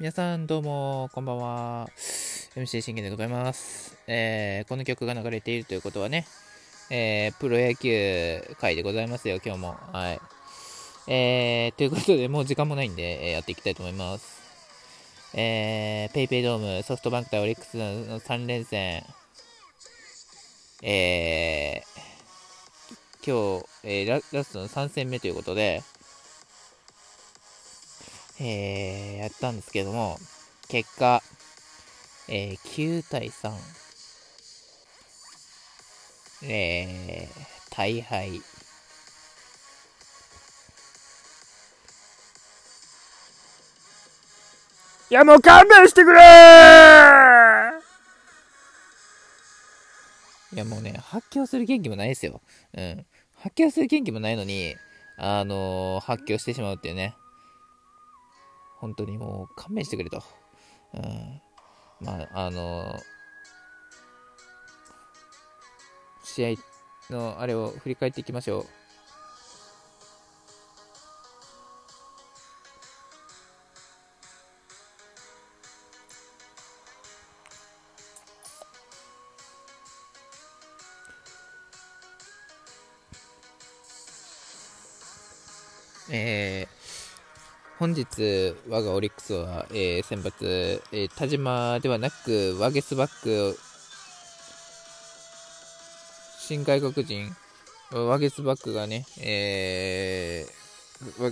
[0.00, 1.88] 皆さんどうもこんばんは。
[2.54, 6.24] MC 信玄でございます、えーこの曲が流れているということはね、
[6.88, 9.76] えープロ野球会でございますよ今日も。
[9.92, 10.20] はい。
[11.08, 14.40] えー、ということでもう時間もないんで、えーやっていきたいと思います。
[15.34, 19.02] えー、ペイペイドームソフトバンク対オリックスの3連戦。
[20.80, 25.82] えー、今日、えーララストの3戦目ということで、
[28.40, 30.18] えーやったんですけども、
[30.68, 31.22] 結果、
[32.28, 33.52] えー9対3、
[36.48, 38.40] えー大敗。
[45.10, 46.20] いやもう勘弁してくれ
[50.52, 52.40] いやもうね、発狂する元気もないですよ。
[52.74, 53.06] うん。
[53.36, 54.74] 発狂する元気もないのに、
[55.16, 57.14] あのー発狂してしまうっていうね。
[58.80, 60.22] 本当にもう勘弁してくれと。
[60.94, 61.42] うん。
[62.00, 63.18] まあ、あのー
[66.22, 68.66] 試合のあれを振り返っていきましょう。
[86.10, 86.67] えー
[87.78, 93.56] 本日、我がオリックスは、えー先発、えー田島ではなく、ワゲスバック、
[96.40, 97.30] 新外国人、
[97.92, 101.30] ワゲスバックがね、えーわ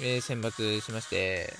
[0.00, 1.52] えー選抜しまして、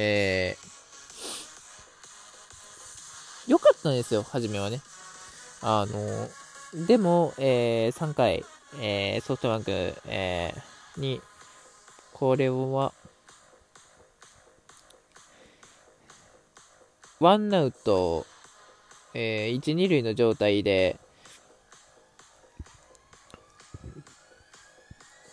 [0.00, 4.80] えー、良かったんですよ、初めはね。
[5.60, 6.30] あの、
[6.86, 8.44] でも、えー3回、
[8.80, 11.20] えーソフトバンク、えーに、
[12.12, 12.92] これは、
[17.18, 18.24] ワンアウト、
[19.14, 20.96] えー1、2塁の状態で、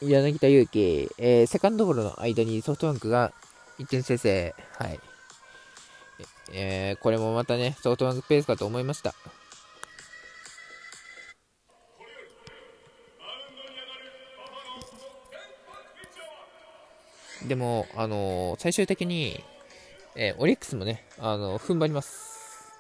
[0.02, 3.32] 柳田悠岐、えーセカンドゴロの間にソフトバンクが
[3.80, 5.00] 1点先制、はい。
[6.54, 9.14] えーこれもまたね、ソフトバンクペースかと思いました。
[17.48, 19.44] でも、あのー最終的に、
[20.16, 22.72] えーオリックスもね、あのー踏ん張ります。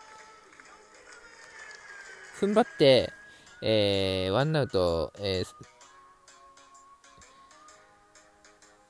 [2.39, 3.11] 踏ん張って、
[3.61, 5.74] えーワンアウト、えー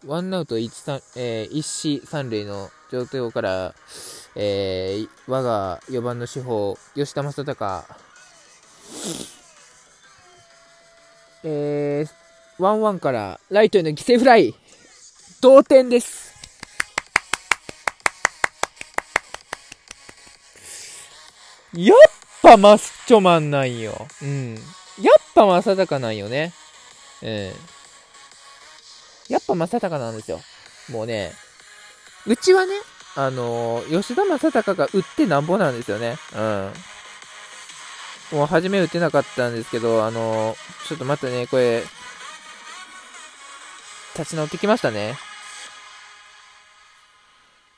[0.08, 3.74] ワンアウト1、三えー一死三塁の状況から、
[4.36, 7.84] えー我が4番の主砲、吉田正尚、
[11.44, 14.54] えー、ワンワンからライトへの犠牲フライ、
[15.42, 16.36] 同点です。
[21.74, 21.98] やっ
[22.44, 24.08] ぱマッチョマンなんよ。
[24.22, 24.54] うん。
[24.54, 26.54] やっぱ正尚なんよね。
[27.24, 27.75] うん。
[29.30, 30.40] やっぱ正尚なんですよ。
[30.90, 31.34] もうね、
[32.28, 32.74] うちはね、
[33.16, 36.18] あのー吉田正尚が打ってなんぼなんですよね。
[36.36, 36.74] うん。
[38.38, 41.84] もう初め打てなかったんですけど、あのーちょっと待ってね、これ、
[44.18, 45.16] 立ち直ってきましたね。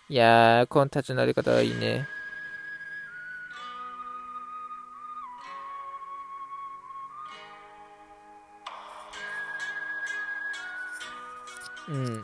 [0.10, 2.08] いやー、この立ち直り方はいいね。
[11.90, 12.24] うん。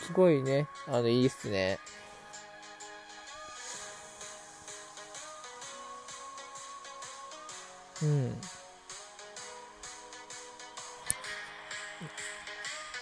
[0.00, 0.68] すごいね。
[0.86, 1.78] あの、いいっすね。
[8.02, 8.40] うん。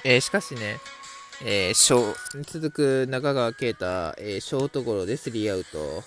[0.05, 0.79] えーしかしね、
[1.45, 2.15] えーショ
[2.45, 3.85] 続く中川圭太、
[4.19, 6.03] えーショートゴロでスリーアウト。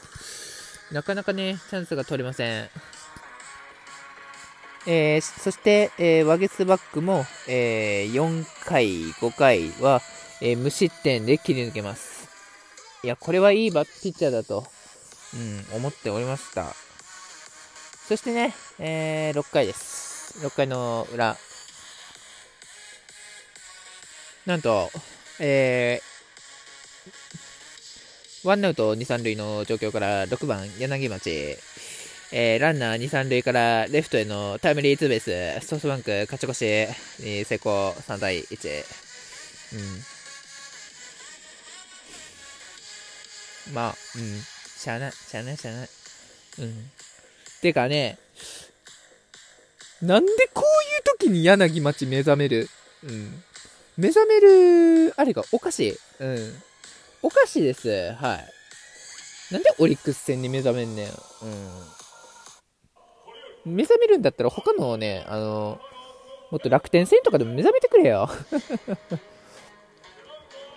[0.91, 2.69] なかなかね、チャンスが取れません。
[4.87, 10.01] えーそして、えーワゲスバックも、えー4回、5回は、
[10.41, 12.29] えー無失点で切り抜けます。
[13.03, 14.65] いや、これはいいバッピッチャーだと、
[15.33, 16.73] うん、思っておりました。
[18.07, 20.39] そしてね、えー6回です。
[20.45, 21.37] 6回の裏。
[24.45, 24.89] なんと、
[25.39, 31.57] えー、ワンアウト2、3塁の状況から6番柳町、
[32.31, 36.63] えーランナー2、3塁からレフトへのタイムリーツーベース、ソフトバンク勝ち越し
[37.23, 38.83] に成功3対1。
[43.67, 43.73] うん。
[43.73, 44.41] まあ、うん。
[44.77, 45.89] しゃあない、しゃあない、しゃあない。
[46.59, 46.91] うん。
[47.61, 48.17] てかね、
[50.01, 50.65] なんでこうい
[50.99, 52.69] う時に柳町目覚める？
[53.03, 53.43] うん。
[53.97, 55.97] 目覚める、あれがおかしい。
[56.19, 56.63] うん。
[57.21, 58.13] おかしいです。
[58.13, 59.53] はい。
[59.53, 61.07] なんでオリックス戦に目覚めんねん。
[61.07, 61.13] うん。
[63.69, 65.79] 目覚めるんだったら他のね、あの、
[66.51, 68.29] もっと楽天戦とかでも目覚めてくれよ。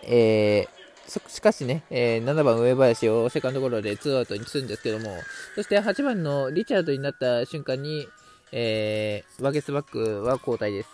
[0.05, 5.17] えー、しかしね、えー、7番上林をセカンドゴロで2アウトにするんですけども、
[5.55, 8.09] そして8番のリチャードになった瞬間に、
[8.51, 10.89] えー、ワゲスバックは交代です。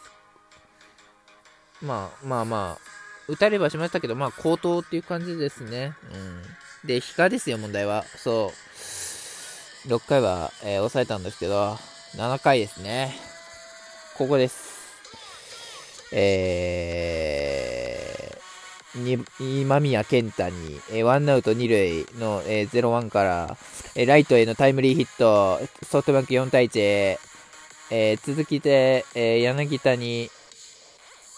[1.82, 2.82] まあまあまあ、
[3.28, 5.94] 打たれはしましたけど、まあ、高騰っていう感じですね。
[6.82, 6.86] うん。
[6.86, 8.04] で、比嘉ですよ、問題は。
[8.04, 8.52] そ
[9.86, 9.88] う。
[9.88, 11.78] 6回は、えー、抑えたんですけど、
[12.16, 13.14] 7回ですね。
[14.16, 14.78] ここです。
[16.10, 23.56] えー、今宮健太に、えー、ワンアウト2塁の、えー、0-1から、
[23.94, 27.18] えー、ライトへのタイムリーヒット、ソフトバンク4対1、
[27.90, 30.30] えー、続きで、えー、柳田に、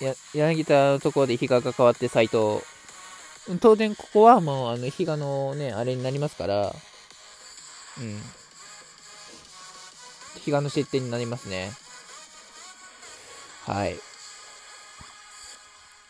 [0.00, 2.60] や柳田のところで比嘉が変わって斎藤。
[3.60, 6.72] 当然ここはもうあの比嘉のね、あれになりますから、
[7.98, 8.22] うん。
[10.44, 11.70] 比嘉の失点になりますね。
[13.66, 13.96] はい。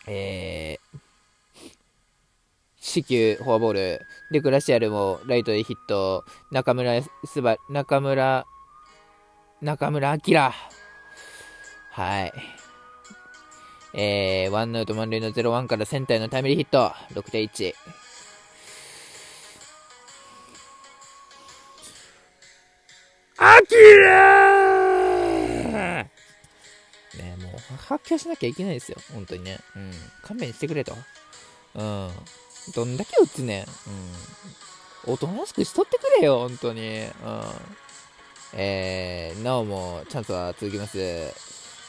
[0.07, 0.99] えー、
[2.77, 4.01] 死球、フォアボール。
[4.31, 6.25] で、グラシアルもライトでヒット。
[6.51, 8.45] 中村すば、中村、
[9.61, 10.51] 中村明。
[11.91, 12.33] はい。
[13.93, 16.93] えー、ワンアウト満塁の0-1からセンターへのタイムリーヒット。
[17.13, 18.00] 6対1。
[23.43, 23.73] アキ
[24.05, 26.11] ラね
[27.41, 28.99] もう発揮しなきゃいけないですよ。
[29.15, 29.57] 本当にね。
[29.75, 29.91] うん。
[30.21, 30.95] 勘弁してくれと。
[31.73, 32.09] うん。
[32.75, 33.63] どんだけ打つねん。
[35.07, 35.13] うん。
[35.13, 36.81] おとなしくしとってくれよ、本当に。
[36.81, 37.09] うん。
[38.53, 40.99] えー、なおもチャンスは続きます。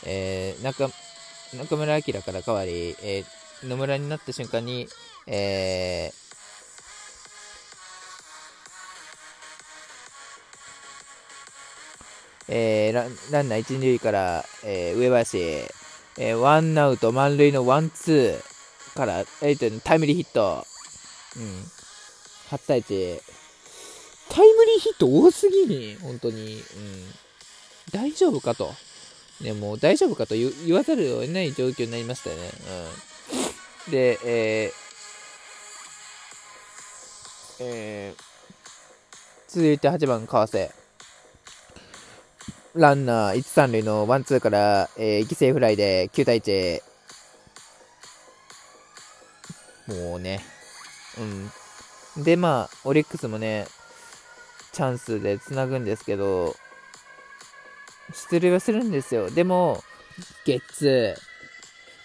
[0.07, 0.89] えー、中、
[1.55, 4.89] 中村晃から変わり、えー、野村になった瞬間に、
[5.27, 6.22] えー、
[12.49, 20.65] えー、ラランナー1、2塁から、えー、上林、えー、ワンアウト満塁のワン、ツーから、えー、タイムリーヒット。
[21.37, 21.65] うん。
[22.51, 23.21] 8対1。
[24.29, 26.57] タイムリーヒット多すぎに、本当に。
[26.57, 26.63] うん。
[27.93, 28.73] 大丈夫かと。
[29.41, 32.51] ね、もう大丈夫かと言わざるを得ない状況になりましたよね。
[33.87, 33.93] うん。
[33.93, 34.83] で、えー、
[37.61, 38.23] えー、
[39.49, 40.82] 続いて8番、川瀬。
[42.75, 46.81] ランナー1、3塁のワン、ツーから、えー、犠牲フライで9対1。
[49.89, 50.41] もうね、
[52.17, 52.25] うん。
[52.25, 53.67] で、まあ、オリックスもね、
[54.73, 56.57] チャンスでつなぐんですけど、
[58.31, 59.29] 出塁はするんですよ。
[59.29, 59.83] でも、
[60.47, 61.15] ゲッツー、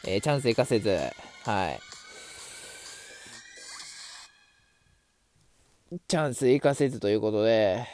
[0.10, 0.90] えー、チャンス生かせず、
[1.46, 1.80] はい。
[6.10, 7.88] チャンス生かせずということで、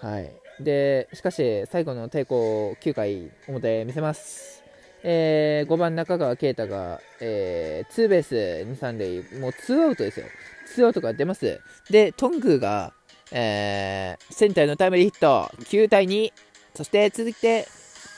[0.00, 0.32] はい。
[0.60, 4.62] で、しかし、最後の抵抗9回表見せます。
[5.02, 10.26] えー、5番中川圭太が、えー、ツーベース2、3塁、もうツーアウトですよ。
[10.66, 11.60] ツーアウトが出ます。
[11.90, 12.92] で、トングが、
[13.30, 16.32] えー、センターのタイムリーヒット、9対2。
[16.74, 17.66] そして続いて、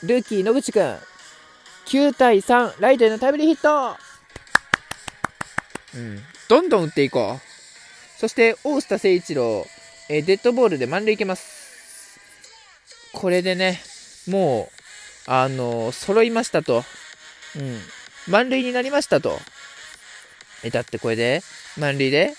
[0.03, 0.97] ルーキー野口くん、
[1.87, 3.97] 9対3、ライトへのタイムリーヒット
[5.95, 6.19] うん。
[6.49, 8.19] どんどん打っていこう。
[8.19, 9.65] そして、大下誠一郎、
[10.09, 11.60] え、デッドボールで満塁いけます。
[13.13, 13.79] これでね、
[14.27, 14.69] も
[15.27, 16.83] う、あのー、揃いましたと。
[17.55, 17.79] うん。
[18.27, 19.37] 満塁になりましたと。
[20.63, 21.41] え、だってこれで、
[21.77, 22.33] 満塁で、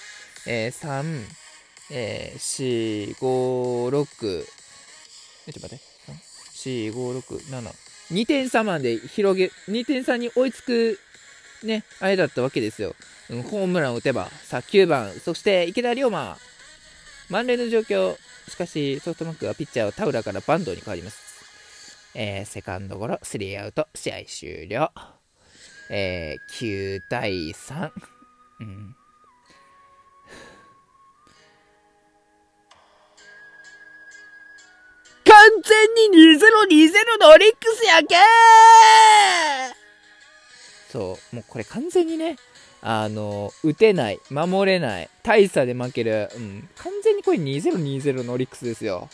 [0.46, 1.24] えー、3、
[1.90, 4.46] えー、4、5、6、
[5.48, 5.84] え、ちょっと待って。
[6.54, 7.74] 4、5、6、7。
[8.12, 10.98] 2点差まで広げ、2点差に追いつく、
[11.64, 12.94] ね、あれだったわけですよ。
[13.30, 16.38] うん、ホームランを打てば、さあ9番、そして池田龍馬。
[17.28, 18.16] 満塁の状況。
[18.52, 22.12] しかし、ソフトバンクはピッチャーを田浦からバンドに変わります。
[22.14, 24.92] えー、セカンドゴロ、スリーアウト、試合終了。
[25.88, 27.90] えー、9対3。
[28.60, 28.94] うん。
[35.24, 38.16] 完全に2020のオリックスやけ
[40.90, 42.36] そう、もうこれ完全にね、
[42.82, 49.08] あの、打てない、守れない、大差で負ける、うん、完全にこれ2020のオリックスですよ。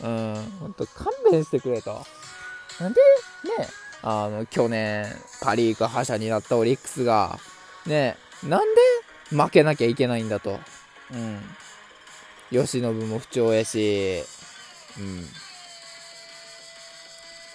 [0.00, 2.04] うん、ほんと勘弁してくれと。
[2.80, 3.00] なんで、
[3.58, 3.68] ね、
[4.02, 5.06] あの、去年、
[5.42, 7.38] パリーグ覇者になったオリックスが、
[7.86, 8.80] ね、なんで
[9.36, 10.58] 負けなきゃいけないんだと。
[11.12, 11.40] うん。
[12.50, 14.22] 吉信も不調やし、
[14.98, 15.24] うん。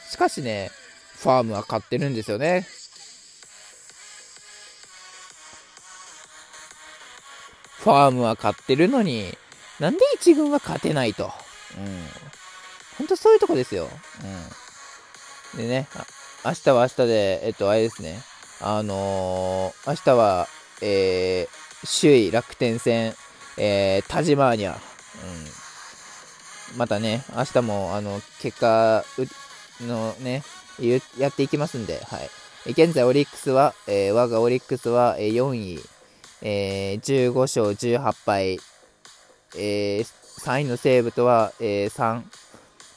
[0.10, 0.70] しかしね、
[1.18, 2.68] ファームは勝ってるんですよね。
[7.88, 9.34] ファームは勝ってるのに、
[9.80, 11.24] なんで1軍は勝てないと。
[11.24, 11.32] うん。
[12.98, 13.88] ほんとそういうとこですよ。
[15.56, 15.62] うん。
[15.62, 15.88] でね、
[16.44, 18.20] 明日は明日で、えっと、あれですね。
[18.60, 20.50] あのー、明日は、
[20.82, 23.14] えー、首位楽天戦、
[23.58, 24.78] えー、田島にゃ。
[26.72, 26.78] うん。
[26.78, 29.06] またね、明日も、あの、結果
[29.80, 30.44] のね、
[31.18, 32.18] やっていきますんで、は
[32.66, 32.72] い。
[32.72, 35.80] 現在、オリックスは、えー、我がオリックスは、えー、4位、
[36.42, 38.60] えー、15勝18敗、
[39.56, 40.06] えー、
[40.42, 42.22] 3位の西武とは、えー、3、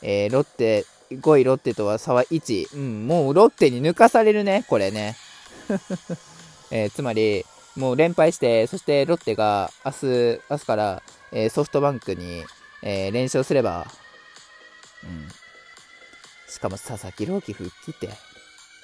[0.03, 5.17] えー、ロッテ、5位ロッテとは差は1、うん、もうロッテに抜かされるね、これね。
[6.71, 7.45] えー、つまり、
[7.77, 12.45] もう連敗して、そしてロッテが明日、明日から、えー、ソフトバンクに、
[12.83, 13.87] えー、連勝すれば、
[15.03, 15.29] うん。
[16.49, 18.11] しかも佐々木朗希復帰って、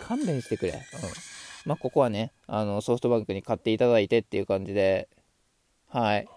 [0.00, 0.72] 勘弁してくれ。
[0.72, 1.35] うん。
[1.66, 5.08] まあ、ここはね、あの、ソフトバンクに買っていただいてっていう感じで、
[5.88, 6.28] はい。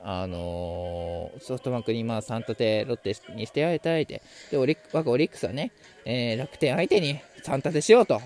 [0.00, 5.72] あのー、ソフトバンクにまあ3立てロッテにしてあげたいて、で、オリ我がオリックスはね、
[6.04, 8.20] えー、楽天相手に3立てしようと。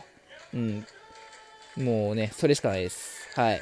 [0.54, 0.86] うん。
[1.76, 3.30] もうね、それしかないです。
[3.34, 3.60] はい。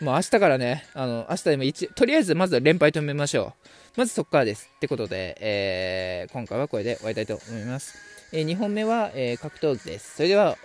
[0.00, 3.54] もう明日からね、あの、明日でも一、とりあえずまずは連敗止めましょ
[3.96, 3.98] う。
[3.98, 4.70] まずそこからです。
[4.76, 7.98] ってことで、えー、今回はこれで終わりたいと思います。
[8.32, 10.16] えー、2本目は、えー、格闘技です。
[10.16, 10.58] それでは、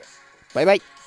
[0.53, 1.00] バイバイ。